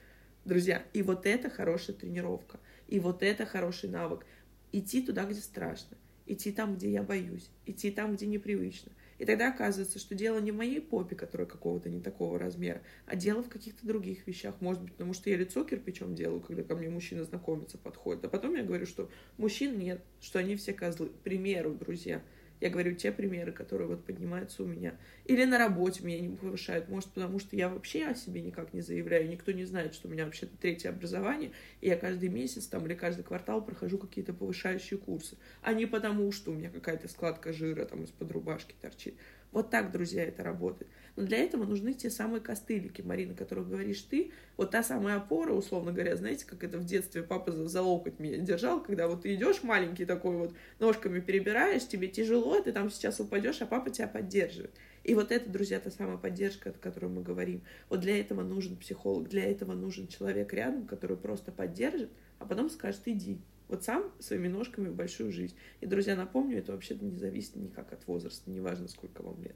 [0.43, 2.59] Друзья, и вот это хорошая тренировка.
[2.89, 4.25] И вот это хороший навык.
[4.73, 5.95] Идти туда, где страшно.
[6.29, 7.49] Идти там, где я боюсь.
[7.65, 8.91] Идти там, где непривычно.
[9.17, 13.15] И тогда оказывается, что дело не в моей попе, которая какого-то не такого размера, а
[13.15, 14.53] дело в каких-то других вещах.
[14.61, 18.23] Может быть, потому что я лицо кирпичом делаю, когда ко мне мужчина знакомится, подходит.
[18.25, 21.09] А потом я говорю, что мужчин нет, что они все козлы.
[21.09, 22.21] К примеру, друзья.
[22.59, 24.95] Я говорю те примеры, которые вот поднимаются у меня.
[25.25, 26.89] Или на работе меня не повышают.
[26.89, 29.29] Может, потому что я вообще о себе никак не заявляю.
[29.29, 31.51] Никто не знает, что у меня вообще-то третье образование.
[31.81, 35.37] И я каждый месяц там или каждый квартал прохожу какие-то повышающие курсы.
[35.61, 39.15] А не потому, что у меня какая-то складка жира там из-под рубашки торчит.
[39.51, 40.91] Вот так, друзья, это работает.
[41.15, 44.31] Но для этого нужны те самые костылики, Марина, о которых говоришь ты.
[44.57, 48.37] Вот та самая опора, условно говоря, знаете, как это в детстве папа за, локоть меня
[48.37, 53.19] держал, когда вот ты идешь маленький такой вот, ножками перебираешь, тебе тяжело, ты там сейчас
[53.19, 54.71] упадешь, а папа тебя поддерживает.
[55.03, 57.63] И вот это, друзья, та самая поддержка, о которой мы говорим.
[57.89, 62.69] Вот для этого нужен психолог, для этого нужен человек рядом, который просто поддержит, а потом
[62.69, 65.55] скажет, иди, вот сам своими ножками в большую жизнь.
[65.79, 69.55] И, друзья, напомню, это вообще-то не зависит никак от возраста, неважно, сколько вам лет.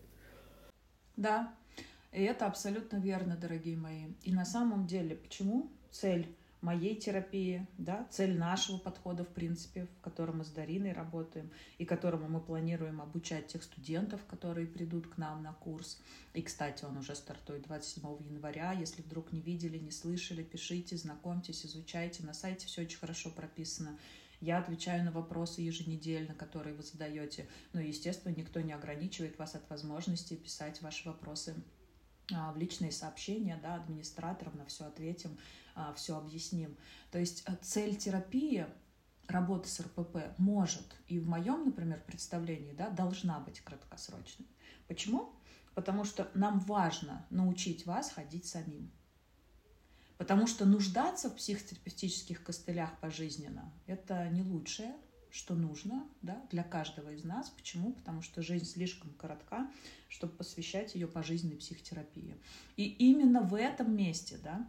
[1.18, 1.54] Да,
[2.12, 4.06] и это абсолютно верно, дорогие мои.
[4.22, 6.28] И на самом деле, почему цель
[6.64, 11.86] моей терапии, да, цель нашего подхода, в принципе, в котором мы с Дариной работаем и
[11.86, 16.02] которому мы планируем обучать тех студентов, которые придут к нам на курс.
[16.34, 18.72] И, кстати, он уже стартует 27 января.
[18.72, 22.24] Если вдруг не видели, не слышали, пишите, знакомьтесь, изучайте.
[22.24, 24.00] На сайте все очень хорошо прописано.
[24.40, 27.48] Я отвечаю на вопросы еженедельно, которые вы задаете.
[27.74, 31.56] Но, естественно, никто не ограничивает вас от возможности писать ваши вопросы
[32.30, 35.38] в личные сообщения, да, администраторам на все ответим,
[35.76, 36.78] а, все объясним.
[37.12, 38.66] То есть э, цель терапии
[39.28, 44.48] работы с РПП может и в моем, например, представлении да, должна быть краткосрочной.
[44.88, 45.34] Почему?
[45.74, 48.92] Потому что нам важно научить вас ходить самим.
[50.18, 54.96] Потому что нуждаться в психотерапевтических костылях пожизненно– это не лучшее,
[55.34, 57.50] что нужно да, для каждого из нас.
[57.50, 57.94] Почему?
[57.94, 59.68] Потому что жизнь слишком коротка,
[60.08, 62.38] чтобы посвящать ее пожизненной психотерапии.
[62.78, 64.68] И именно в этом месте да,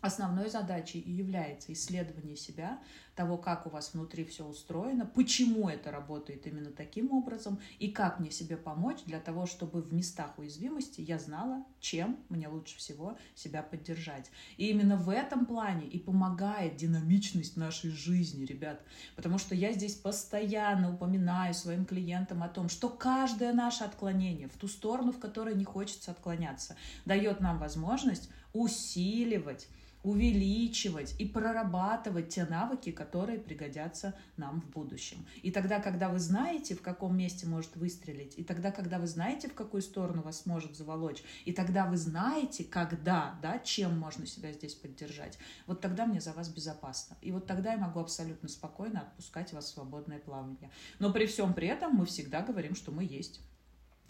[0.00, 2.82] основной задачей и является исследование себя,
[3.18, 8.20] того, как у вас внутри все устроено, почему это работает именно таким образом и как
[8.20, 13.18] мне себе помочь для того, чтобы в местах уязвимости я знала, чем мне лучше всего
[13.34, 14.30] себя поддержать.
[14.56, 18.84] И именно в этом плане и помогает динамичность нашей жизни, ребят.
[19.16, 24.56] Потому что я здесь постоянно упоминаю своим клиентам о том, что каждое наше отклонение в
[24.56, 29.66] ту сторону, в которой не хочется отклоняться, дает нам возможность усиливать
[30.02, 35.26] увеличивать и прорабатывать те навыки, которые пригодятся нам в будущем.
[35.42, 39.48] И тогда, когда вы знаете, в каком месте может выстрелить, и тогда, когда вы знаете,
[39.48, 44.52] в какую сторону вас может заволочь, и тогда вы знаете, когда, да, чем можно себя
[44.52, 47.16] здесь поддержать, вот тогда мне за вас безопасно.
[47.20, 50.70] И вот тогда я могу абсолютно спокойно отпускать вас в свободное плавание.
[50.98, 53.40] Но при всем при этом мы всегда говорим, что мы есть.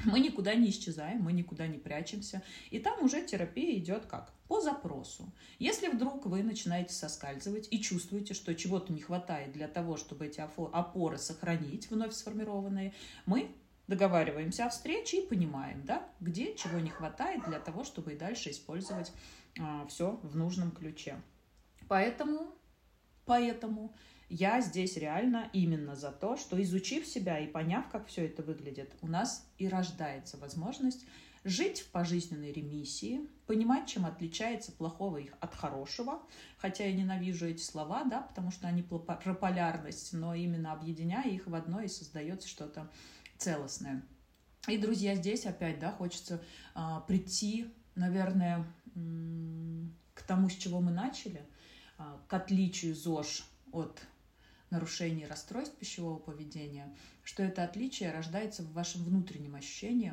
[0.04, 2.42] Мы никуда не исчезаем, мы никуда не прячемся.
[2.70, 4.32] И там уже терапия идет как?
[4.48, 5.30] По запросу.
[5.58, 10.40] Если вдруг вы начинаете соскальзывать и чувствуете, что чего-то не хватает для того, чтобы эти
[10.40, 12.94] опоры сохранить, вновь сформированные,
[13.26, 13.50] мы
[13.88, 18.50] договариваемся о встрече и понимаем, да, где чего не хватает для того, чтобы и дальше
[18.50, 19.12] использовать
[19.60, 21.20] а, все в нужном ключе.
[21.86, 22.48] Поэтому,
[23.26, 23.94] поэтому
[24.30, 28.94] я здесь реально именно за то, что изучив себя и поняв, как все это выглядит,
[29.00, 31.06] у нас и рождается возможность
[31.48, 36.22] жить в пожизненной ремиссии, понимать, чем отличается плохого их от хорошего,
[36.58, 41.46] хотя я ненавижу эти слова, да, потому что они про полярность, но именно объединяя их
[41.46, 42.90] в одно и создается что-то
[43.38, 44.02] целостное.
[44.68, 46.42] И, друзья, здесь опять, да, хочется
[46.74, 48.66] а, прийти, наверное,
[50.14, 51.42] к тому, с чего мы начали,
[51.96, 54.02] а, к отличию ЗОЖ от
[54.70, 60.12] нарушений расстройств пищевого поведения, что это отличие рождается в вашем внутреннем ощущении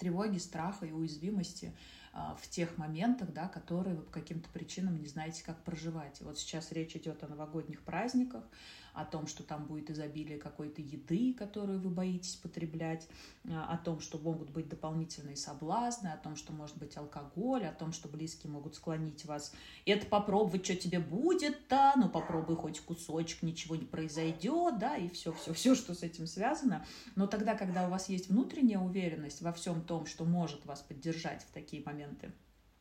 [0.00, 1.72] тревоги, страха и уязвимости
[2.12, 6.20] в тех моментах, да, которые вы по каким-то причинам не знаете, как проживать.
[6.20, 8.44] Вот сейчас речь идет о новогодних праздниках,
[8.92, 13.08] о том, что там будет изобилие какой-то еды, которую вы боитесь потреблять,
[13.48, 17.72] а, о том, что могут быть дополнительные соблазны, о том, что может быть алкоголь, о
[17.72, 19.52] том, что близкие могут склонить вас.
[19.86, 25.32] Это попробовать, что тебе будет-то, ну попробуй хоть кусочек, ничего не произойдет, да, и все,
[25.32, 26.84] все, все, что с этим связано.
[27.16, 31.42] Но тогда, когда у вас есть внутренняя уверенность во всем том, что может вас поддержать
[31.42, 31.99] в такие моменты,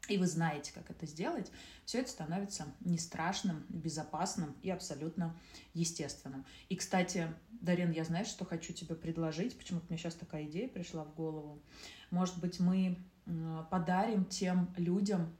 [0.09, 1.51] и вы знаете, как это сделать,
[1.85, 5.37] все это становится не страшным, безопасным и абсолютно
[5.73, 6.45] естественным.
[6.67, 9.57] И, кстати, Дарин, я знаешь, что хочу тебе предложить?
[9.57, 11.61] Почему-то мне сейчас такая идея пришла в голову.
[12.09, 12.97] Может быть, мы
[13.69, 15.35] подарим тем людям,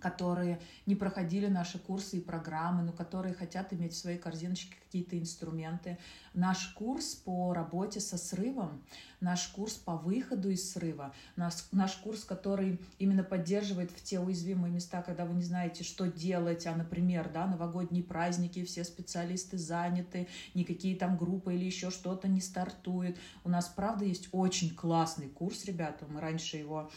[0.00, 5.18] которые не проходили наши курсы и программы, но которые хотят иметь в своей корзиночке какие-то
[5.18, 5.98] инструменты.
[6.34, 8.82] Наш курс по работе со срывом,
[9.20, 14.72] наш курс по выходу из срыва, наш, наш курс, который именно поддерживает в те уязвимые
[14.72, 20.28] места, когда вы не знаете, что делать, а, например, да, новогодние праздники, все специалисты заняты,
[20.54, 23.16] никакие там группы или еще что-то не стартуют.
[23.44, 26.90] У нас, правда, есть очень классный курс, ребята, мы раньше его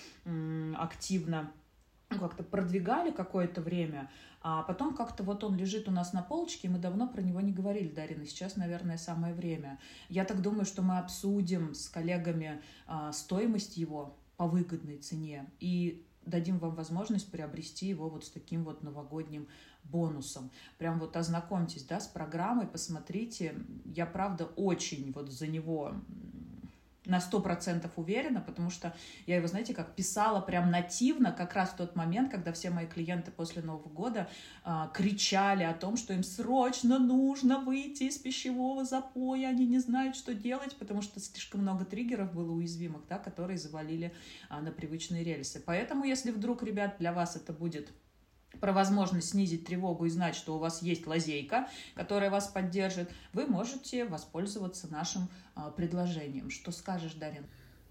[0.76, 1.52] активно
[2.10, 4.10] как-то продвигали какое-то время,
[4.42, 7.42] а потом как-то вот он лежит у нас на полочке, и мы давно про него
[7.42, 8.26] не говорили, Дарина.
[8.26, 9.80] Сейчас, наверное, самое время.
[10.10, 16.06] Я так думаю, что мы обсудим с коллегами а, стоимость его по выгодной цене и
[16.26, 19.48] дадим вам возможность приобрести его вот с таким вот новогодним
[19.84, 20.52] бонусом.
[20.78, 23.56] Прям вот ознакомьтесь, да, с программой, посмотрите.
[23.86, 25.94] Я, правда, очень вот за него
[27.08, 28.94] на сто процентов уверена, потому что
[29.26, 32.86] я его, знаете, как писала прям нативно, как раз в тот момент, когда все мои
[32.86, 34.30] клиенты после Нового года
[34.64, 40.16] а, кричали о том, что им срочно нужно выйти из пищевого запоя, они не знают,
[40.16, 44.14] что делать, потому что слишком много триггеров было уязвимых, да, которые завалили
[44.50, 45.62] а, на привычные рельсы.
[45.66, 47.92] Поэтому, если вдруг, ребят, для вас это будет
[48.60, 53.46] про возможность снизить тревогу и знать, что у вас есть лазейка, которая вас поддержит, вы
[53.46, 56.50] можете воспользоваться нашим а, предложением.
[56.50, 57.46] Что скажешь, Дарин?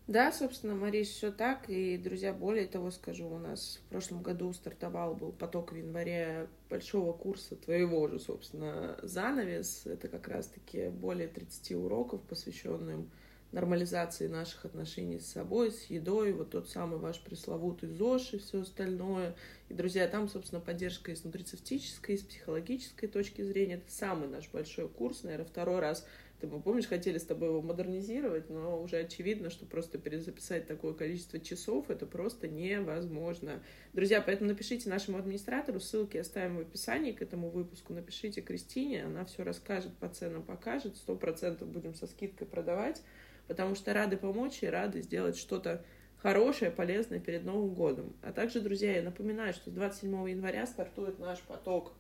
[0.06, 1.68] Да, собственно, Марис, все так.
[1.68, 6.48] И, друзья, более того скажу, у нас в прошлом году стартовал был поток в январе
[6.70, 9.84] большого курса твоего же, собственно, занавес.
[9.84, 13.10] Это как раз-таки более 30 уроков, посвященным
[13.56, 18.60] нормализации наших отношений с собой, с едой, вот тот самый ваш пресловутый ЗОЖ и все
[18.60, 19.34] остальное.
[19.70, 23.76] И, друзья, там, собственно, поддержка и с нутрицевтической, и с психологической точки зрения.
[23.76, 26.06] Это самый наш большой курс, наверное, второй раз
[26.40, 31.40] Ты, помнишь, хотели с тобой его модернизировать, но уже очевидно, что просто перезаписать такое количество
[31.40, 33.62] часов это просто невозможно.
[33.94, 37.94] Друзья, поэтому напишите нашему администратору, ссылки оставим в описании к этому выпуску.
[37.94, 43.02] Напишите Кристине, она все расскажет, по ценам покажет, сто процентов будем со скидкой продавать,
[43.48, 45.84] потому что рады помочь и рады сделать что-то
[46.18, 48.14] хорошее, полезное перед Новым годом.
[48.22, 51.92] А также, друзья, я напоминаю, что с 27 января стартует наш поток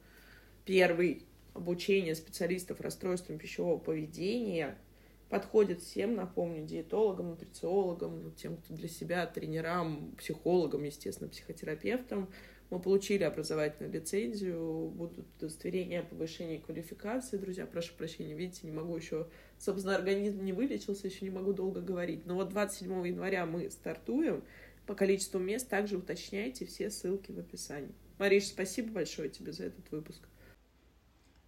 [0.64, 1.24] первый
[1.54, 4.76] обучение специалистов расстройством пищевого поведения.
[5.28, 12.28] Подходит всем, напомню, диетологам, нутрициологам, ну, тем, кто для себя, тренерам, психологам, естественно, психотерапевтам.
[12.70, 17.36] Мы получили образовательную лицензию, будут удостоверения о повышении квалификации.
[17.36, 21.80] Друзья, прошу прощения, видите, не могу еще, собственно, организм не вылечился, еще не могу долго
[21.80, 22.26] говорить.
[22.26, 24.42] Но вот 27 января мы стартуем.
[24.86, 27.94] По количеству мест также уточняйте все ссылки в описании.
[28.18, 30.22] Мариш, спасибо большое тебе за этот выпуск.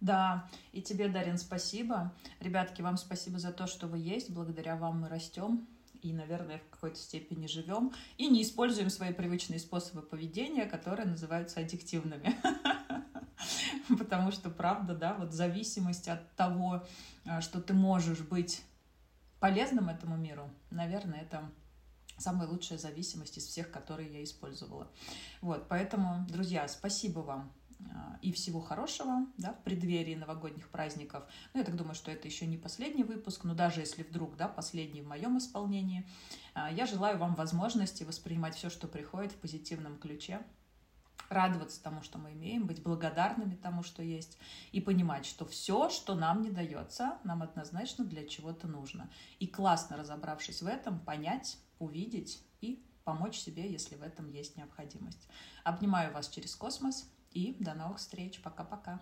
[0.01, 2.13] Да, и тебе, Дарин, спасибо.
[2.39, 4.29] Ребятки, вам спасибо за то, что вы есть.
[4.29, 5.67] Благодаря вам мы растем
[6.01, 11.59] и, наверное, в какой-то степени живем, и не используем свои привычные способы поведения, которые называются
[11.59, 12.37] аддиктивными.
[13.97, 16.85] Потому что, правда, да, вот зависимость от того,
[17.25, 18.61] а, что ты можешь быть
[19.39, 21.49] полезным этому миру, наверное, это
[22.17, 24.87] самая лучшая зависимость из всех, которые я использовала.
[25.41, 27.51] Вот, поэтому, друзья, спасибо вам
[28.21, 31.23] и всего хорошего да, в преддверии новогодних праздников.
[31.53, 34.47] Ну, я так думаю, что это еще не последний выпуск, но даже если вдруг да,
[34.47, 36.05] последний в моем исполнении,
[36.53, 40.41] а, я желаю вам возможности воспринимать все, что приходит в позитивном ключе,
[41.29, 44.37] радоваться тому, что мы имеем, быть благодарными тому, что есть,
[44.71, 49.09] и понимать, что все, что нам не дается, нам однозначно для чего-то нужно.
[49.39, 55.27] И классно разобравшись в этом, понять, увидеть и помочь себе, если в этом есть необходимость.
[55.63, 57.09] Обнимаю вас через космос.
[57.31, 58.41] И до новых встреч.
[58.41, 59.01] Пока-пока.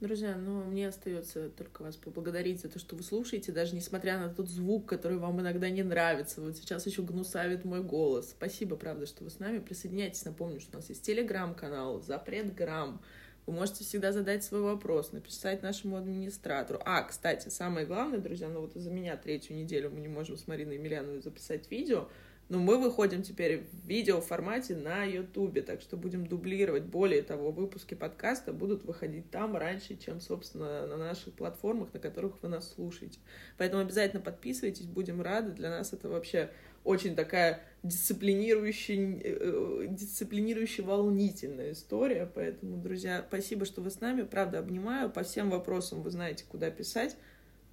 [0.00, 4.28] Друзья, ну, мне остается только вас поблагодарить за то, что вы слушаете, даже несмотря на
[4.28, 6.42] тот звук, который вам иногда не нравится.
[6.42, 8.30] Вот сейчас еще гнусавит мой голос.
[8.30, 9.58] Спасибо, правда, что вы с нами.
[9.58, 10.26] Присоединяйтесь.
[10.26, 13.00] Напомню, что у нас есть телеграм-канал, запрет грамм.
[13.46, 16.80] Вы можете всегда задать свой вопрос, написать нашему администратору.
[16.84, 20.46] А, кстати, самое главное, друзья, ну вот из-за меня третью неделю мы не можем с
[20.46, 22.08] Мариной Емельяновой записать видео—
[22.48, 26.84] но мы выходим теперь в видео формате на Ютубе, так что будем дублировать.
[26.84, 32.40] Более того, выпуски подкаста будут выходить там раньше, чем, собственно, на наших платформах, на которых
[32.42, 33.18] вы нас слушаете.
[33.58, 35.52] Поэтому обязательно подписывайтесь, будем рады.
[35.52, 36.50] Для нас это вообще
[36.84, 42.30] очень такая дисциплинирующая, э, дисциплинирующая волнительная история.
[42.32, 44.22] Поэтому, друзья, спасибо, что вы с нами.
[44.22, 45.10] Правда, обнимаю.
[45.10, 47.16] По всем вопросам вы знаете, куда писать.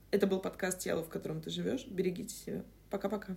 [0.09, 1.85] Это был подкаст «Тело, в котором ты живешь».
[1.87, 2.63] Берегите себя.
[2.89, 3.35] Пока-пока.